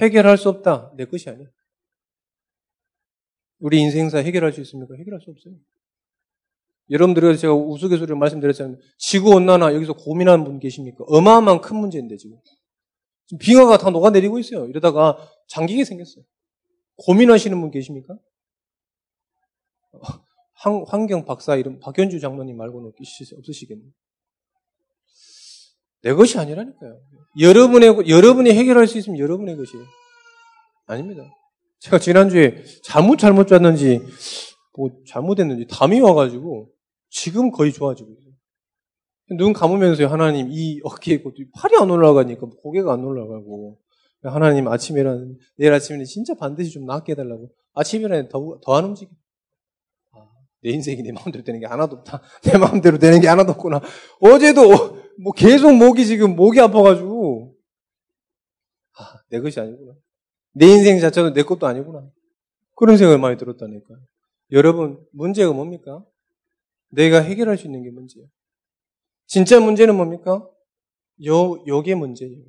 [0.00, 0.92] 해결할 수 없다.
[0.96, 1.46] 내 것이 아니야.
[3.58, 4.94] 우리 인생사 해결할 수 있습니까?
[4.94, 5.54] 해결할 수 없어요.
[6.90, 8.78] 여러분들이 제가 우스갯소리로 말씀드렸잖아요.
[8.98, 11.04] 지구온난화 여기서 고민하는 분 계십니까?
[11.08, 12.38] 어마어마한 큰 문제인데 지금.
[13.26, 14.66] 지금 빙하가 다 녹아내리고 있어요.
[14.66, 15.18] 이러다가
[15.48, 16.24] 장기가 생겼어요.
[16.98, 18.16] 고민하시는 분 계십니까?
[20.86, 22.92] 환경 박사 이름 박현주 장로님 말고는
[23.38, 23.90] 없으시겠네요.
[26.06, 27.00] 내 것이 아니라니까요.
[27.40, 29.84] 여러분의, 여러분이 해결할 수 있으면 여러분의 것이에요.
[30.86, 31.24] 아닙니다.
[31.80, 34.00] 제가 지난주에 잘못 잘못 잤는지,
[34.78, 36.70] 뭐 잘못했는지 담이 와가지고
[37.10, 39.36] 지금 거의 좋아지고 있어요.
[39.36, 41.24] 눈 감으면서 하나님 이 어깨에
[41.56, 43.80] 팔이 안 올라가니까 고개가 안 올라가고
[44.22, 49.10] 하나님 아침에는 내일 아침에는 진짜 반드시 좀 낫게 해달라고 아침에는 더더 안 움직여.
[50.66, 52.20] 아, 내 인생이 내 마음대로 되는 게 하나도 없다.
[52.42, 53.80] 내 마음대로 되는 게 하나도 없구나.
[54.20, 54.62] 어제도
[55.22, 57.54] 뭐 계속 목이 지금 목이 아파가지고
[58.98, 59.94] 아, 내 것이 아니구나.
[60.52, 62.08] 내 인생 자체도 내 것도 아니구나.
[62.74, 63.94] 그런 생각이 많이 들었다니까.
[64.52, 66.04] 여러분 문제가 뭡니까?
[66.90, 68.26] 내가 해결할 수 있는 게 문제예요.
[69.26, 70.48] 진짜 문제는 뭡니까?
[71.26, 72.44] 요 요게 문제예요.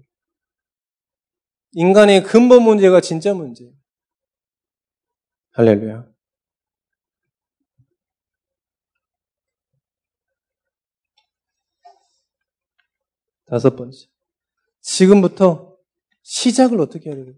[1.73, 3.71] 인간의 근본 문제가 진짜 문제예요.
[5.51, 6.16] 할렐루야.
[13.47, 14.07] 다섯 번째.
[14.81, 15.75] 지금부터
[16.21, 17.33] 시작을 어떻게 해야 돼요?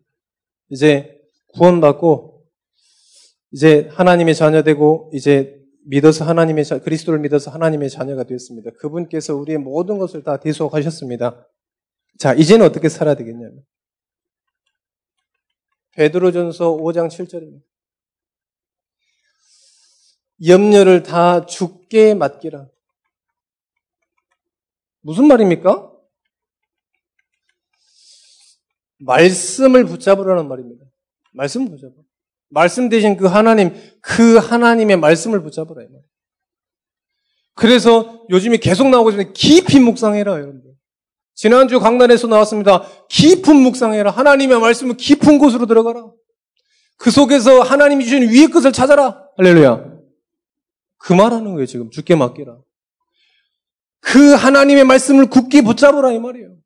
[0.70, 1.20] 이제
[1.54, 2.46] 구원받고,
[3.52, 8.72] 이제 하나님의 자녀되고, 이제 믿어서 하나님의, 자, 그리스도를 믿어서 하나님의 자녀가 되었습니다.
[8.80, 11.48] 그분께서 우리의 모든 것을 다 대속하셨습니다.
[12.20, 13.64] 자, 이제는 어떻게 살아야 되겠냐면.
[15.94, 17.62] 베드로전서 5장 7절입니다.
[20.46, 22.68] 염려를 다 죽게 맡기라.
[25.02, 25.92] 무슨 말입니까?
[29.00, 30.86] 말씀을 붙잡으라는 말입니다.
[31.34, 31.94] 말씀 붙잡아.
[32.50, 35.86] 말씀 대신 그 하나님, 그 하나님의 말씀을 붙잡으라.
[37.54, 39.34] 그래서 요즘에 계속 나오고 있습니다.
[39.34, 40.72] 깊이 묵상해라, 여러분들.
[41.36, 42.84] 지난주 강단에서 나왔습니다.
[43.10, 44.12] 깊은 묵상해라.
[44.12, 46.12] 하나님의 말씀은 깊은 곳으로 들어가라.
[46.98, 49.26] 그 속에서 하나님이 주신 위의 것을 찾아라.
[49.38, 50.00] 할렐루야.
[50.98, 51.90] 그 말하는 거예요, 지금.
[51.92, 52.58] 죽게 맡기라.
[54.02, 56.59] 그 하나님의 말씀을 굳게 붙잡으라, 이 말이에요.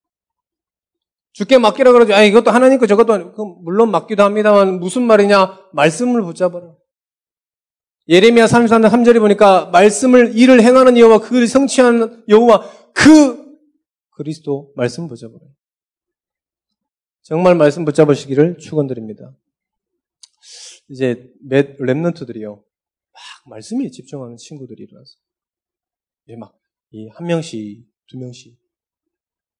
[1.33, 2.13] 주께 맡기라 그러죠.
[2.13, 5.69] 아, 이것도 하나님 거 저것도 물론 맡기도 합니다만 무슨 말이냐?
[5.73, 6.75] 말씀을 붙잡아라.
[8.07, 13.57] 예레미야 33장 3절에 보니까 말씀을 일을 행하는 여호와 그를 성취하는 여호와 그
[14.11, 15.39] 그리스도 말씀 붙잡아라.
[17.23, 19.33] 정말 말씀 붙잡으시기를 축원드립니다.
[20.89, 22.55] 이제 몇 랩런트들이요.
[22.57, 22.63] 막
[23.49, 25.15] 말씀에 집중하는 친구들이 일어나서
[26.25, 28.55] 이제 막 이 한 명씩 두 명씩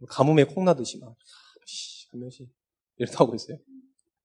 [0.07, 1.15] 가뭄에 콩나듯이 막
[2.13, 2.49] 한 명씩
[2.97, 3.57] 이렇게 하고 있어요.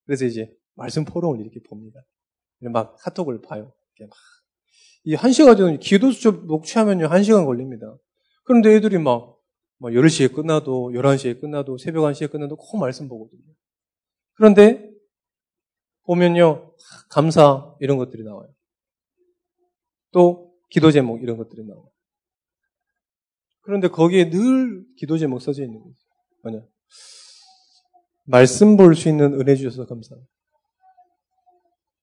[0.04, 2.00] 그래서 이제 말씀 포럼을 이렇게 봅니다.
[2.60, 3.72] 막 카톡을 봐요.
[4.00, 4.10] 막.
[5.04, 7.96] 이 한 시간 정도 기도 수첩 녹취하면요, 한 시간 걸립니다.
[8.44, 9.38] 그런데 애들이 막,
[9.78, 13.42] 막 10시에 끝나도, 11시에 끝나도, 새벽 1시에 끝나도 꼭 말씀 보거든요.
[14.34, 14.90] 그런데,
[16.04, 16.74] 보면요,
[17.10, 18.52] 감사, 이런 것들이 나와요.
[20.12, 21.90] 또, 기도 제목, 이런 것들이 나와요.
[23.62, 25.96] 그런데 거기에 늘 기도 제목 써져 있는 거죠.
[26.42, 26.66] 뭐냐.
[28.28, 30.30] 말씀 볼 수 있는 은혜 주셔서 감사합니다.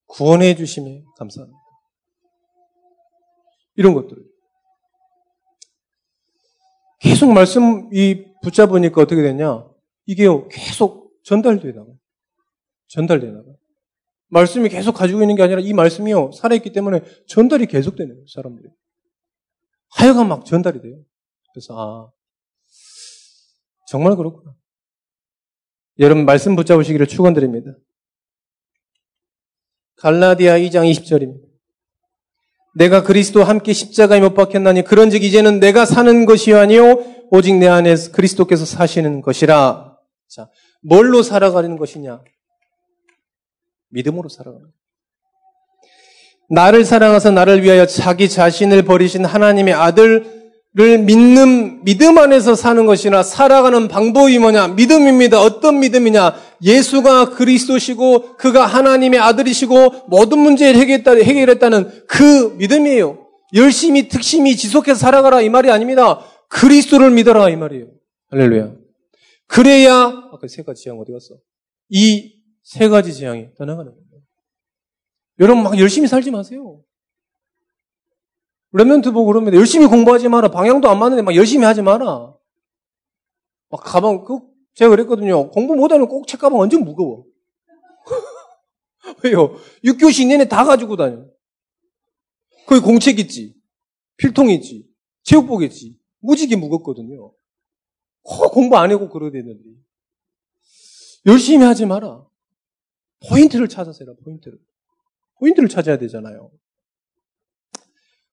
[0.07, 1.59] 구원해 주심에 감사합니다.
[3.75, 4.17] 이런 것들.
[6.99, 9.67] 계속 말씀 이 붙잡으니까 어떻게 되냐?
[10.07, 11.05] 이게요, 계속.
[11.23, 11.71] 전달되어
[13.31, 13.55] 나가요.
[14.27, 18.69] 말씀이 계속 가지고 있는 게 아니라 이 말씀이요, 살아있기 때문에 전달이 계속되는 거예요, 사람들이.
[19.91, 21.03] 하여간 막 전달이 돼요.
[21.53, 22.11] 그래서, 아,
[23.88, 24.55] 정말 그렇구나.
[25.99, 27.71] 여러분, 말씀 붙잡으시기를 축원드립니다
[29.97, 31.45] 갈라디아 2장 20절입니다.
[32.75, 37.95] 내가 그리스도 함께 십자가에 못 박혔나니 그런즉 이제는 내가 사는 것이 아니요 오직 내 안에
[38.12, 39.97] 그리스도께서 사시는 것이라.
[40.27, 40.49] 자,
[40.81, 42.21] 뭘로 살아가는 것이냐?
[43.89, 44.67] 믿음으로 살아가는
[46.49, 50.44] 나를 사랑하사 나를 위하여 자기 자신을 버리신 하나님의 아들
[50.77, 54.69] 를 믿는 믿음 안에서 사는 것이나 살아가는 방법이 뭐냐?
[54.69, 55.41] 믿음입니다.
[55.41, 56.35] 어떤 믿음이냐?
[56.61, 63.25] 예수가 그리스도시고 그가 하나님의 아들이시고 모든 문제를 해결했다, 는그 믿음이에요.
[63.53, 66.19] 열심히 특심히 지속해서 살아가라 이 말이 아닙니다.
[66.49, 67.88] 그리스도를 믿어라 이 말이에요.
[68.31, 68.73] 할렐루야.
[69.47, 69.93] 그래야
[70.33, 71.35] 아까 세 가지 재앙 어디 갔어?
[71.89, 72.35] 이
[72.65, 74.23] 세 가지 재앙이 떠나가는 거예요.
[75.39, 76.81] 여러분 막 열심히 살지 마세요.
[78.75, 80.49] 랩런트 보고 그러면 열심히 공부하지 마라.
[80.49, 82.35] 방향도 안 맞는데 막 열심히 하지 마라.
[83.69, 84.39] 막 가방, 그,
[84.73, 85.49] 제가 그랬거든요.
[85.49, 87.25] 공부 못하면 꼭 책가방 완전 무거워.
[89.23, 89.55] 왜요?
[89.83, 91.25] 6교시 내내 다 가지고 다녀.
[92.67, 93.55] 거기 공책 있지.
[94.17, 94.85] 필통 있지.
[95.23, 95.97] 체육복 있지.
[96.19, 97.31] 무지개 무겁거든요.
[98.23, 99.63] 꼭 공부 안 하고 그러야 되는데.
[101.25, 102.25] 열심히 하지 마라.
[103.29, 104.59] 포인트를 찾아서 해라, 포인트를.
[105.39, 106.51] 포인트를 찾아야 되잖아요.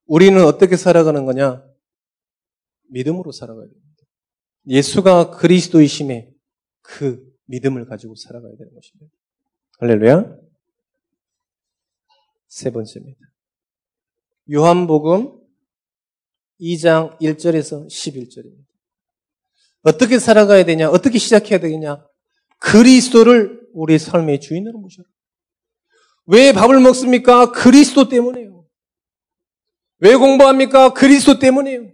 [0.06, 1.64] 우리는 어떻게 살아가는 거냐?
[2.90, 3.82] 믿음으로 살아가야 됩니다.
[4.66, 6.30] 예수가 그리스도이심에
[6.82, 9.14] 그 믿음을 가지고 살아가야 되는 것입니다.
[9.78, 10.36] 할렐루야.
[12.48, 13.18] 세 번째입니다.
[14.52, 15.40] 요한복음
[16.60, 18.66] 2장 1절에서 11절입니다.
[19.82, 20.90] 어떻게 살아가야 되냐?
[20.90, 22.06] 어떻게 시작해야 되겠냐?
[22.58, 25.08] 그리스도를 우리 삶의 주인으로 모셔라.
[26.26, 27.50] 왜 밥을 먹습니까?
[27.50, 28.62] 그리스도 때문에요.
[30.02, 30.94] 왜 공부합니까?
[30.94, 31.92] 그리스도 때문이에요.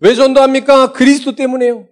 [0.00, 0.92] 왜 전도합니까?
[0.92, 1.88] 그리스도 때문이에요.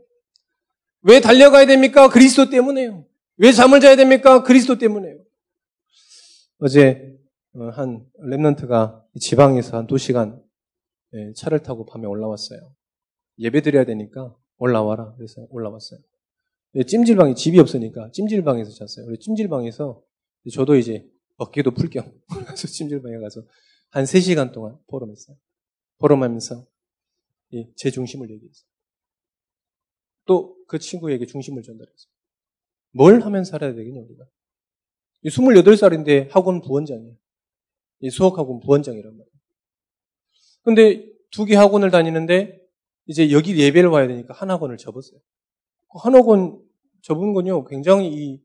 [1.02, 2.10] 왜 달려가야 됩니까?
[2.10, 3.06] 그리스도 때문이에요.
[3.38, 4.42] 왜 잠을 자야 됩니까?
[4.42, 5.24] 그리스도 때문이에요.
[6.58, 7.16] 어제
[7.54, 10.38] 어, 한 랩런트가 지방에서 한두 시간
[11.14, 12.60] 예, 차를 타고 밤에 올라왔어요.
[13.38, 15.14] 예배 드려야 되니까 올라와라.
[15.16, 15.98] 그래서 올라왔어요.
[16.74, 19.16] 예, 찜질방이 집이 없으니까 찜질방에서 잤어요.
[19.16, 20.02] 찜질방에서
[20.52, 21.06] 저도 이제
[21.38, 22.12] 어깨도 풀겸
[22.44, 23.40] 그래서 찜질방에 가서
[23.90, 25.36] 한 3시간 동안 포럼했어요.
[25.98, 26.66] 포럼하면서
[27.76, 28.66] 제 중심을 얘기했어요.
[30.26, 32.12] 또 그 친구에게 중심을 전달했어요.
[32.92, 34.24] 뭘 하면 살아야 되겠냐, 우리가.
[35.24, 37.16] 28살인데 학원 부원장이에요.
[38.12, 39.36] 수학학원 부원장이란 말이에요.
[40.62, 42.64] 근데 두 개 학원을 다니는데
[43.06, 45.18] 이제 여기 예배를 와야 되니까 한 학원을 접었어요.
[45.92, 46.62] 그한 학원
[47.02, 48.40] 접은 건요, 굉장히 이,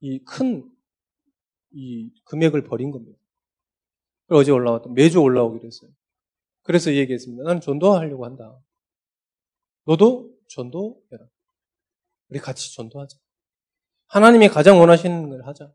[0.00, 0.66] 이 큰,
[1.72, 3.18] 이 금액을 버린 겁니다.
[4.30, 5.90] 어제 올라왔던 매주 올라오기로 했어요.
[6.62, 7.42] 그래서 얘기했습니다.
[7.42, 8.58] 나는 전도하려고 한다.
[9.86, 11.26] 너도 전도해라.
[12.28, 13.16] 우리 같이 전도하자.
[14.08, 15.72] 하나님이 가장 원하시는 걸 하자.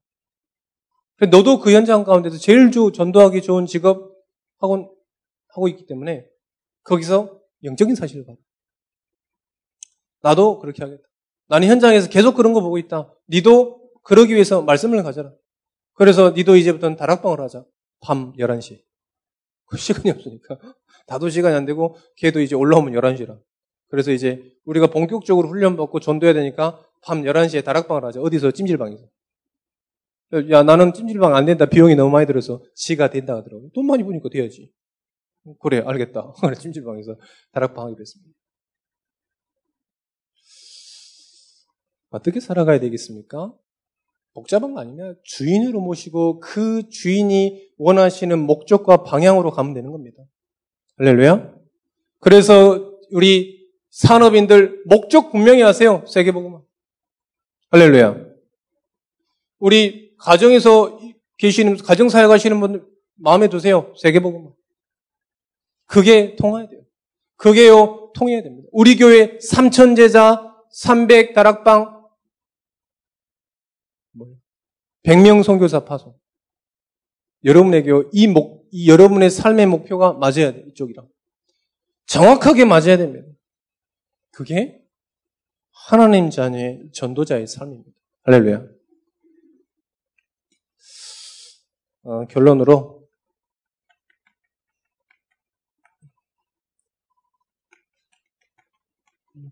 [1.32, 4.14] 너도 그 현장 가운데서 제일 조, 전도하기 좋은 직업
[4.60, 4.96] 하고,
[5.50, 6.28] 하고 있기 때문에
[6.84, 8.38] 거기서 영적인 사실을 받아.
[10.22, 11.04] 나도 그렇게 하겠다.
[11.48, 13.14] 나는 현장에서 계속 그런 거 보고 있다.
[13.30, 15.32] 니도 그러기 위해서 말씀을 가져라.
[15.94, 17.66] 그래서 니도 이제부터는 다락방을 하자.
[18.02, 18.82] 밤 11시.
[19.66, 20.58] 그 시간이 없으니까.
[21.08, 23.40] 다도 시간이 안 되고, 걔도 이제 올라오면 11시라.
[23.90, 28.22] 그래서 이제 우리가 본격적으로 훈련받고 전도해야 되니까 밤 11시에 다락방을 하자.
[28.22, 28.52] 어디서?
[28.52, 29.06] 찜질방에서.
[30.50, 31.66] 야, 나는 찜질방 안 된다.
[31.66, 33.70] 비용이 너무 많이 들어서 지가 된다 하더라고요.
[33.74, 34.74] 돈 많이 버니까 돼야지.
[35.62, 36.34] 그래, 알겠다.
[36.60, 37.16] 찜질방에서
[37.52, 38.34] 다락방 하기로 했습니다.
[42.10, 43.54] 어떻게 살아가야 되겠습니까?
[44.36, 45.14] 복잡한 거 아니냐?
[45.24, 50.22] 주인으로 모시고 그 주인이 원하시는 목적과 방향으로 가면 되는 겁니다.
[50.98, 51.56] 할렐루야?
[52.20, 56.04] 그래서 우리 산업인들 목적 분명히 하세요.
[56.06, 56.62] 세계복음화.
[57.72, 58.26] 할렐루야.
[59.60, 61.00] 우리 가정에서
[61.38, 63.94] 계시는 가정 사역 하시는 분들 마음에 두세요.
[63.98, 64.52] 세계복음화.
[65.86, 66.82] 그게 통해야 돼요.
[67.38, 68.68] 그게요 통해야 됩니다.
[68.74, 71.95] 우리 교회 3천 제자 300 다락방
[75.06, 76.18] 100명 선교사 파송.
[77.44, 81.08] 여러분에게 이 목, 이 여러분의 삶의 목표가 맞아야 돼, 이쪽이랑.
[82.08, 83.28] 정확하게 맞아야 됩니다.
[84.32, 84.84] 그게
[85.72, 87.92] 하나님 자녀의 전도자의 삶입니다.
[88.24, 88.66] 할렐루야.
[92.04, 93.08] 어, 결론으로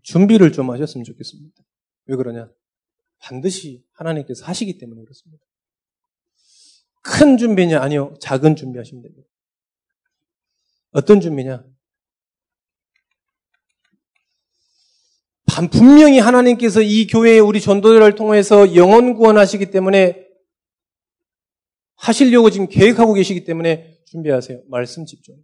[0.02, 1.62] 준비를 좀 하셨으면 좋겠습니다.
[2.06, 2.50] 왜 그러냐?
[3.24, 5.42] 반드시 하나님께서 하시기 때문에 그렇습니다.
[7.02, 7.80] 큰 준비냐?
[7.80, 8.14] 아니요.
[8.20, 9.28] 작은 준비하시면 됩니다.
[10.90, 11.64] 어떤 준비냐?
[15.70, 20.28] 분명히 하나님께서 이 교회에 우리 전도자를 통해서 영원 구원하시기 때문에
[21.94, 24.62] 하시려고 지금 계획하고 계시기 때문에 준비하세요.
[24.68, 25.36] 말씀 집중.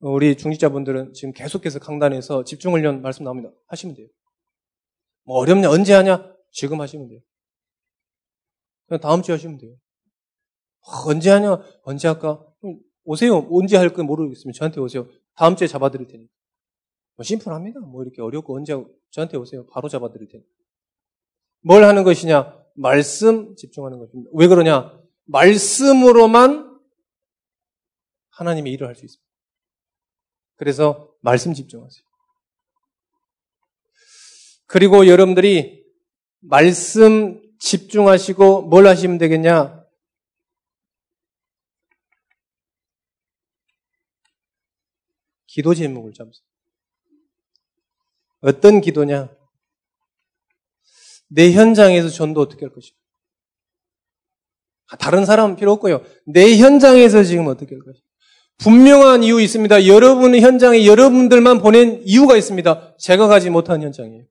[0.00, 3.50] 우리 중직자분들은 지금 계속해서 강단에서 집중훈련 말씀 나옵니다.
[3.68, 4.08] 하시면 돼요.
[5.24, 5.70] 뭐 어렵냐?
[5.70, 6.34] 언제 하냐?
[6.50, 7.20] 지금 하시면 돼요.
[8.86, 9.74] 그냥 다음 주에 하시면 돼요.
[10.86, 11.58] 어, 언제 하냐?
[11.82, 12.44] 언제 할까?
[13.04, 13.46] 오세요.
[13.50, 15.08] 언제 할 거 모르겠으면 저한테 오세요.
[15.34, 16.32] 다음 주에 잡아드릴 테니까.
[17.16, 17.80] 뭐 심플합니다.
[17.80, 18.74] 뭐 이렇게 어렵고 언제
[19.10, 19.66] 저한테 오세요.
[19.66, 20.50] 바로 잡아드릴 테니까.
[21.60, 22.62] 뭘 하는 것이냐?
[22.74, 24.30] 말씀 집중하는 것입니다.
[24.34, 25.00] 왜 그러냐?
[25.26, 26.78] 말씀으로만
[28.30, 29.24] 하나님의 일을 할 수 있습니다.
[30.56, 32.04] 그래서 말씀 집중하세요.
[34.66, 35.84] 그리고 여러분들이
[36.40, 39.84] 말씀 집중하시고 뭘 하시면 되겠냐?
[45.46, 46.44] 기도 제목을 잡으세요.
[48.40, 49.30] 어떤 기도냐?
[51.28, 52.98] 내 현장에서 전도 어떻게 할 것인가?
[54.98, 56.04] 다른 사람은 필요 없고요.
[56.26, 58.06] 내 현장에서 지금 어떻게 할 것인가?
[58.58, 59.86] 분명한 이유 있습니다.
[59.86, 62.96] 여러분의 현장에 여러분들만 보낸 이유가 있습니다.
[62.98, 64.24] 제가 가지 못한 현장이에요.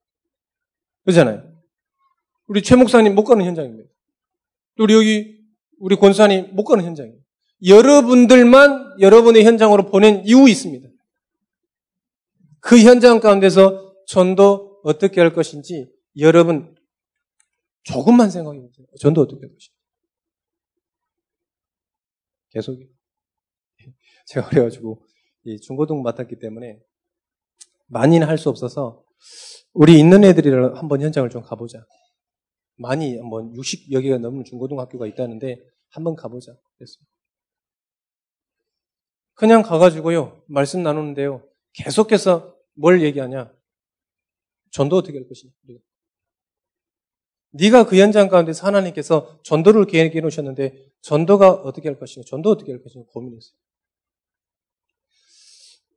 [1.04, 1.52] 그렇잖아요.
[2.48, 3.90] 우리 최 목사님 못 가는 현장입니다.
[4.76, 5.44] 또 우리 여기
[5.80, 7.20] 우리 권사님 못 가는 현장이에요.
[7.66, 10.90] 여러분들만 여러분의 현장으로 보낸 이유 있습니다.
[12.60, 16.76] 그 현장 가운데서 전도 어떻게 할 것인지 여러분
[17.84, 18.88] 조금만 생각해 보세요.
[19.00, 19.72] 전도 어떻게 할 것인지.
[22.52, 22.80] 계속
[24.28, 25.06] 제가 그래가지고
[25.46, 26.80] 이 중고등 맡았기 때문에
[27.88, 29.04] 많이는 할 수 없어서
[29.74, 31.86] 우리 있는 애들이랑 한번 현장을 좀 가보자.
[32.76, 35.60] 많이 뭐 60 여기가 넘는 중고등학교가 있다는데
[35.90, 36.56] 한번 가보자.
[36.78, 37.12] 그랬습니다.
[39.36, 43.52] 그냥 가가지고요 말씀 나누는데요 계속해서 뭘 얘기하냐?
[44.72, 45.52] 전도 어떻게 할 것이냐?
[47.52, 52.24] 네가 그 현장 가운데서 하나님께서 전도를 계획해 놓으셨는데 전도가 어떻게 할 것이냐?
[52.28, 53.06] 전도 어떻게 할 것이냐?
[53.10, 53.58] 고민했어요.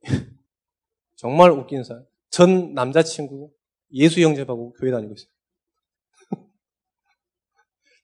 [1.15, 2.05] 정말 웃긴 사람.
[2.29, 3.51] 전 남자친구
[3.91, 5.29] 예수 형제하고 교회 다니고 있어요.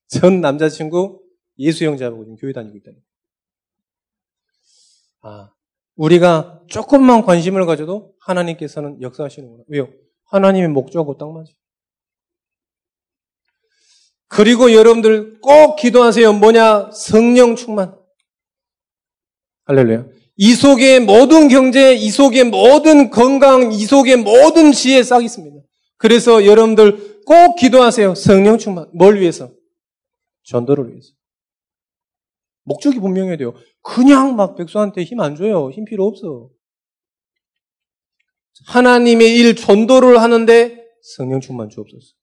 [0.07, 1.21] 전 남자친구
[1.59, 2.97] 예수 형제하고 지금 교회 다니고 있다니.
[5.21, 5.53] 아,
[5.95, 9.63] 우리가 조금만 관심을 가져도 하나님께서는 역사하시는구나.
[9.67, 9.89] 왜요?
[10.25, 11.47] 하나님의 목적하고 딱 맞아요.
[14.27, 16.33] 그리고 여러분들 꼭 기도하세요.
[16.33, 16.89] 뭐냐?
[16.91, 17.95] 성령 충만.
[19.65, 20.07] 할렐루야.
[20.35, 25.55] 이 속에 모든 경제, 이 속에 모든 건강, 이 속에 모든 지혜 싹 있습니다.
[25.97, 28.15] 그래서 여러분들 꼭 기도하세요.
[28.15, 28.89] 성령 충만.
[28.93, 29.51] 뭘 위해서?
[30.43, 31.13] 전도를 위해서.
[32.63, 33.53] 목적이 분명해야 돼요.
[33.82, 35.70] 그냥 막 백수한테 힘 안 줘요.
[35.72, 36.49] 힘 필요 없어.
[38.67, 42.13] 하나님의 일 전도를 하는데 성령 충만 주옵소서.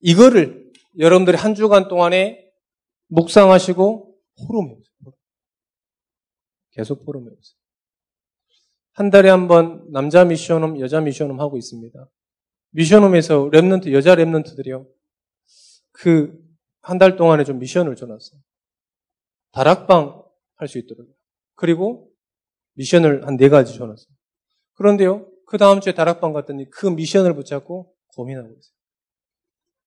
[0.00, 2.38] 이거를 여러분들이 한 주간 동안에
[3.08, 4.14] 묵상하시고
[4.46, 5.16] 포럼해 보세요.
[6.72, 7.56] 계속 포럼해 보세요.
[8.92, 12.08] 한 달에 한 번 남자 mission home, 여자 mission home 하고 있습니다.
[12.70, 14.86] mission home에서 remnant, 여자 remnant들이요.
[15.92, 16.46] 그
[16.86, 18.40] 한 달 동안에 좀 미션을 줘놨어요.
[19.50, 20.22] 다락방
[20.54, 21.08] 할 수 있도록.
[21.56, 22.12] 그리고
[22.74, 24.14] 미션을 한 네 가지 줘놨어요.
[24.74, 28.72] 그런데요, 그 다음 주에 다락방 갔더니 그 미션을 붙잡고 고민하고 있어요.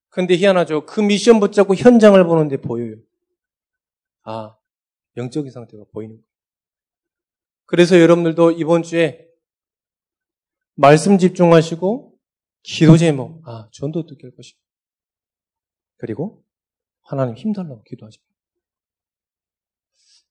[0.10, 0.86] 근데 희한하죠.
[0.88, 2.96] 그 미션 붙잡고 현장을 보는데 보여요.
[4.24, 4.58] 아,
[5.16, 6.26] 영적인 상태가 보이는 거예요.
[7.66, 9.26] 그래서 여러분들도 이번 주에
[10.76, 12.09] 말씀 집중하시고
[12.62, 14.60] 기도 제목, 아, 전도 할 것인가.
[15.98, 16.44] 그리고
[17.02, 18.30] 하나님 힘달라고 기도하십니다.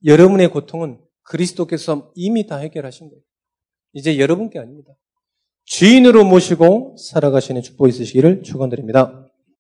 [0.05, 3.23] 여러분의 고통은 그리스도께서 이미 다 해결하신 거예요.
[3.93, 4.93] 이제 여러분께 아닙니다.
[5.65, 9.28] 주인으로 모시고 살아가시는 축복이 있으시기를 축원드립니다.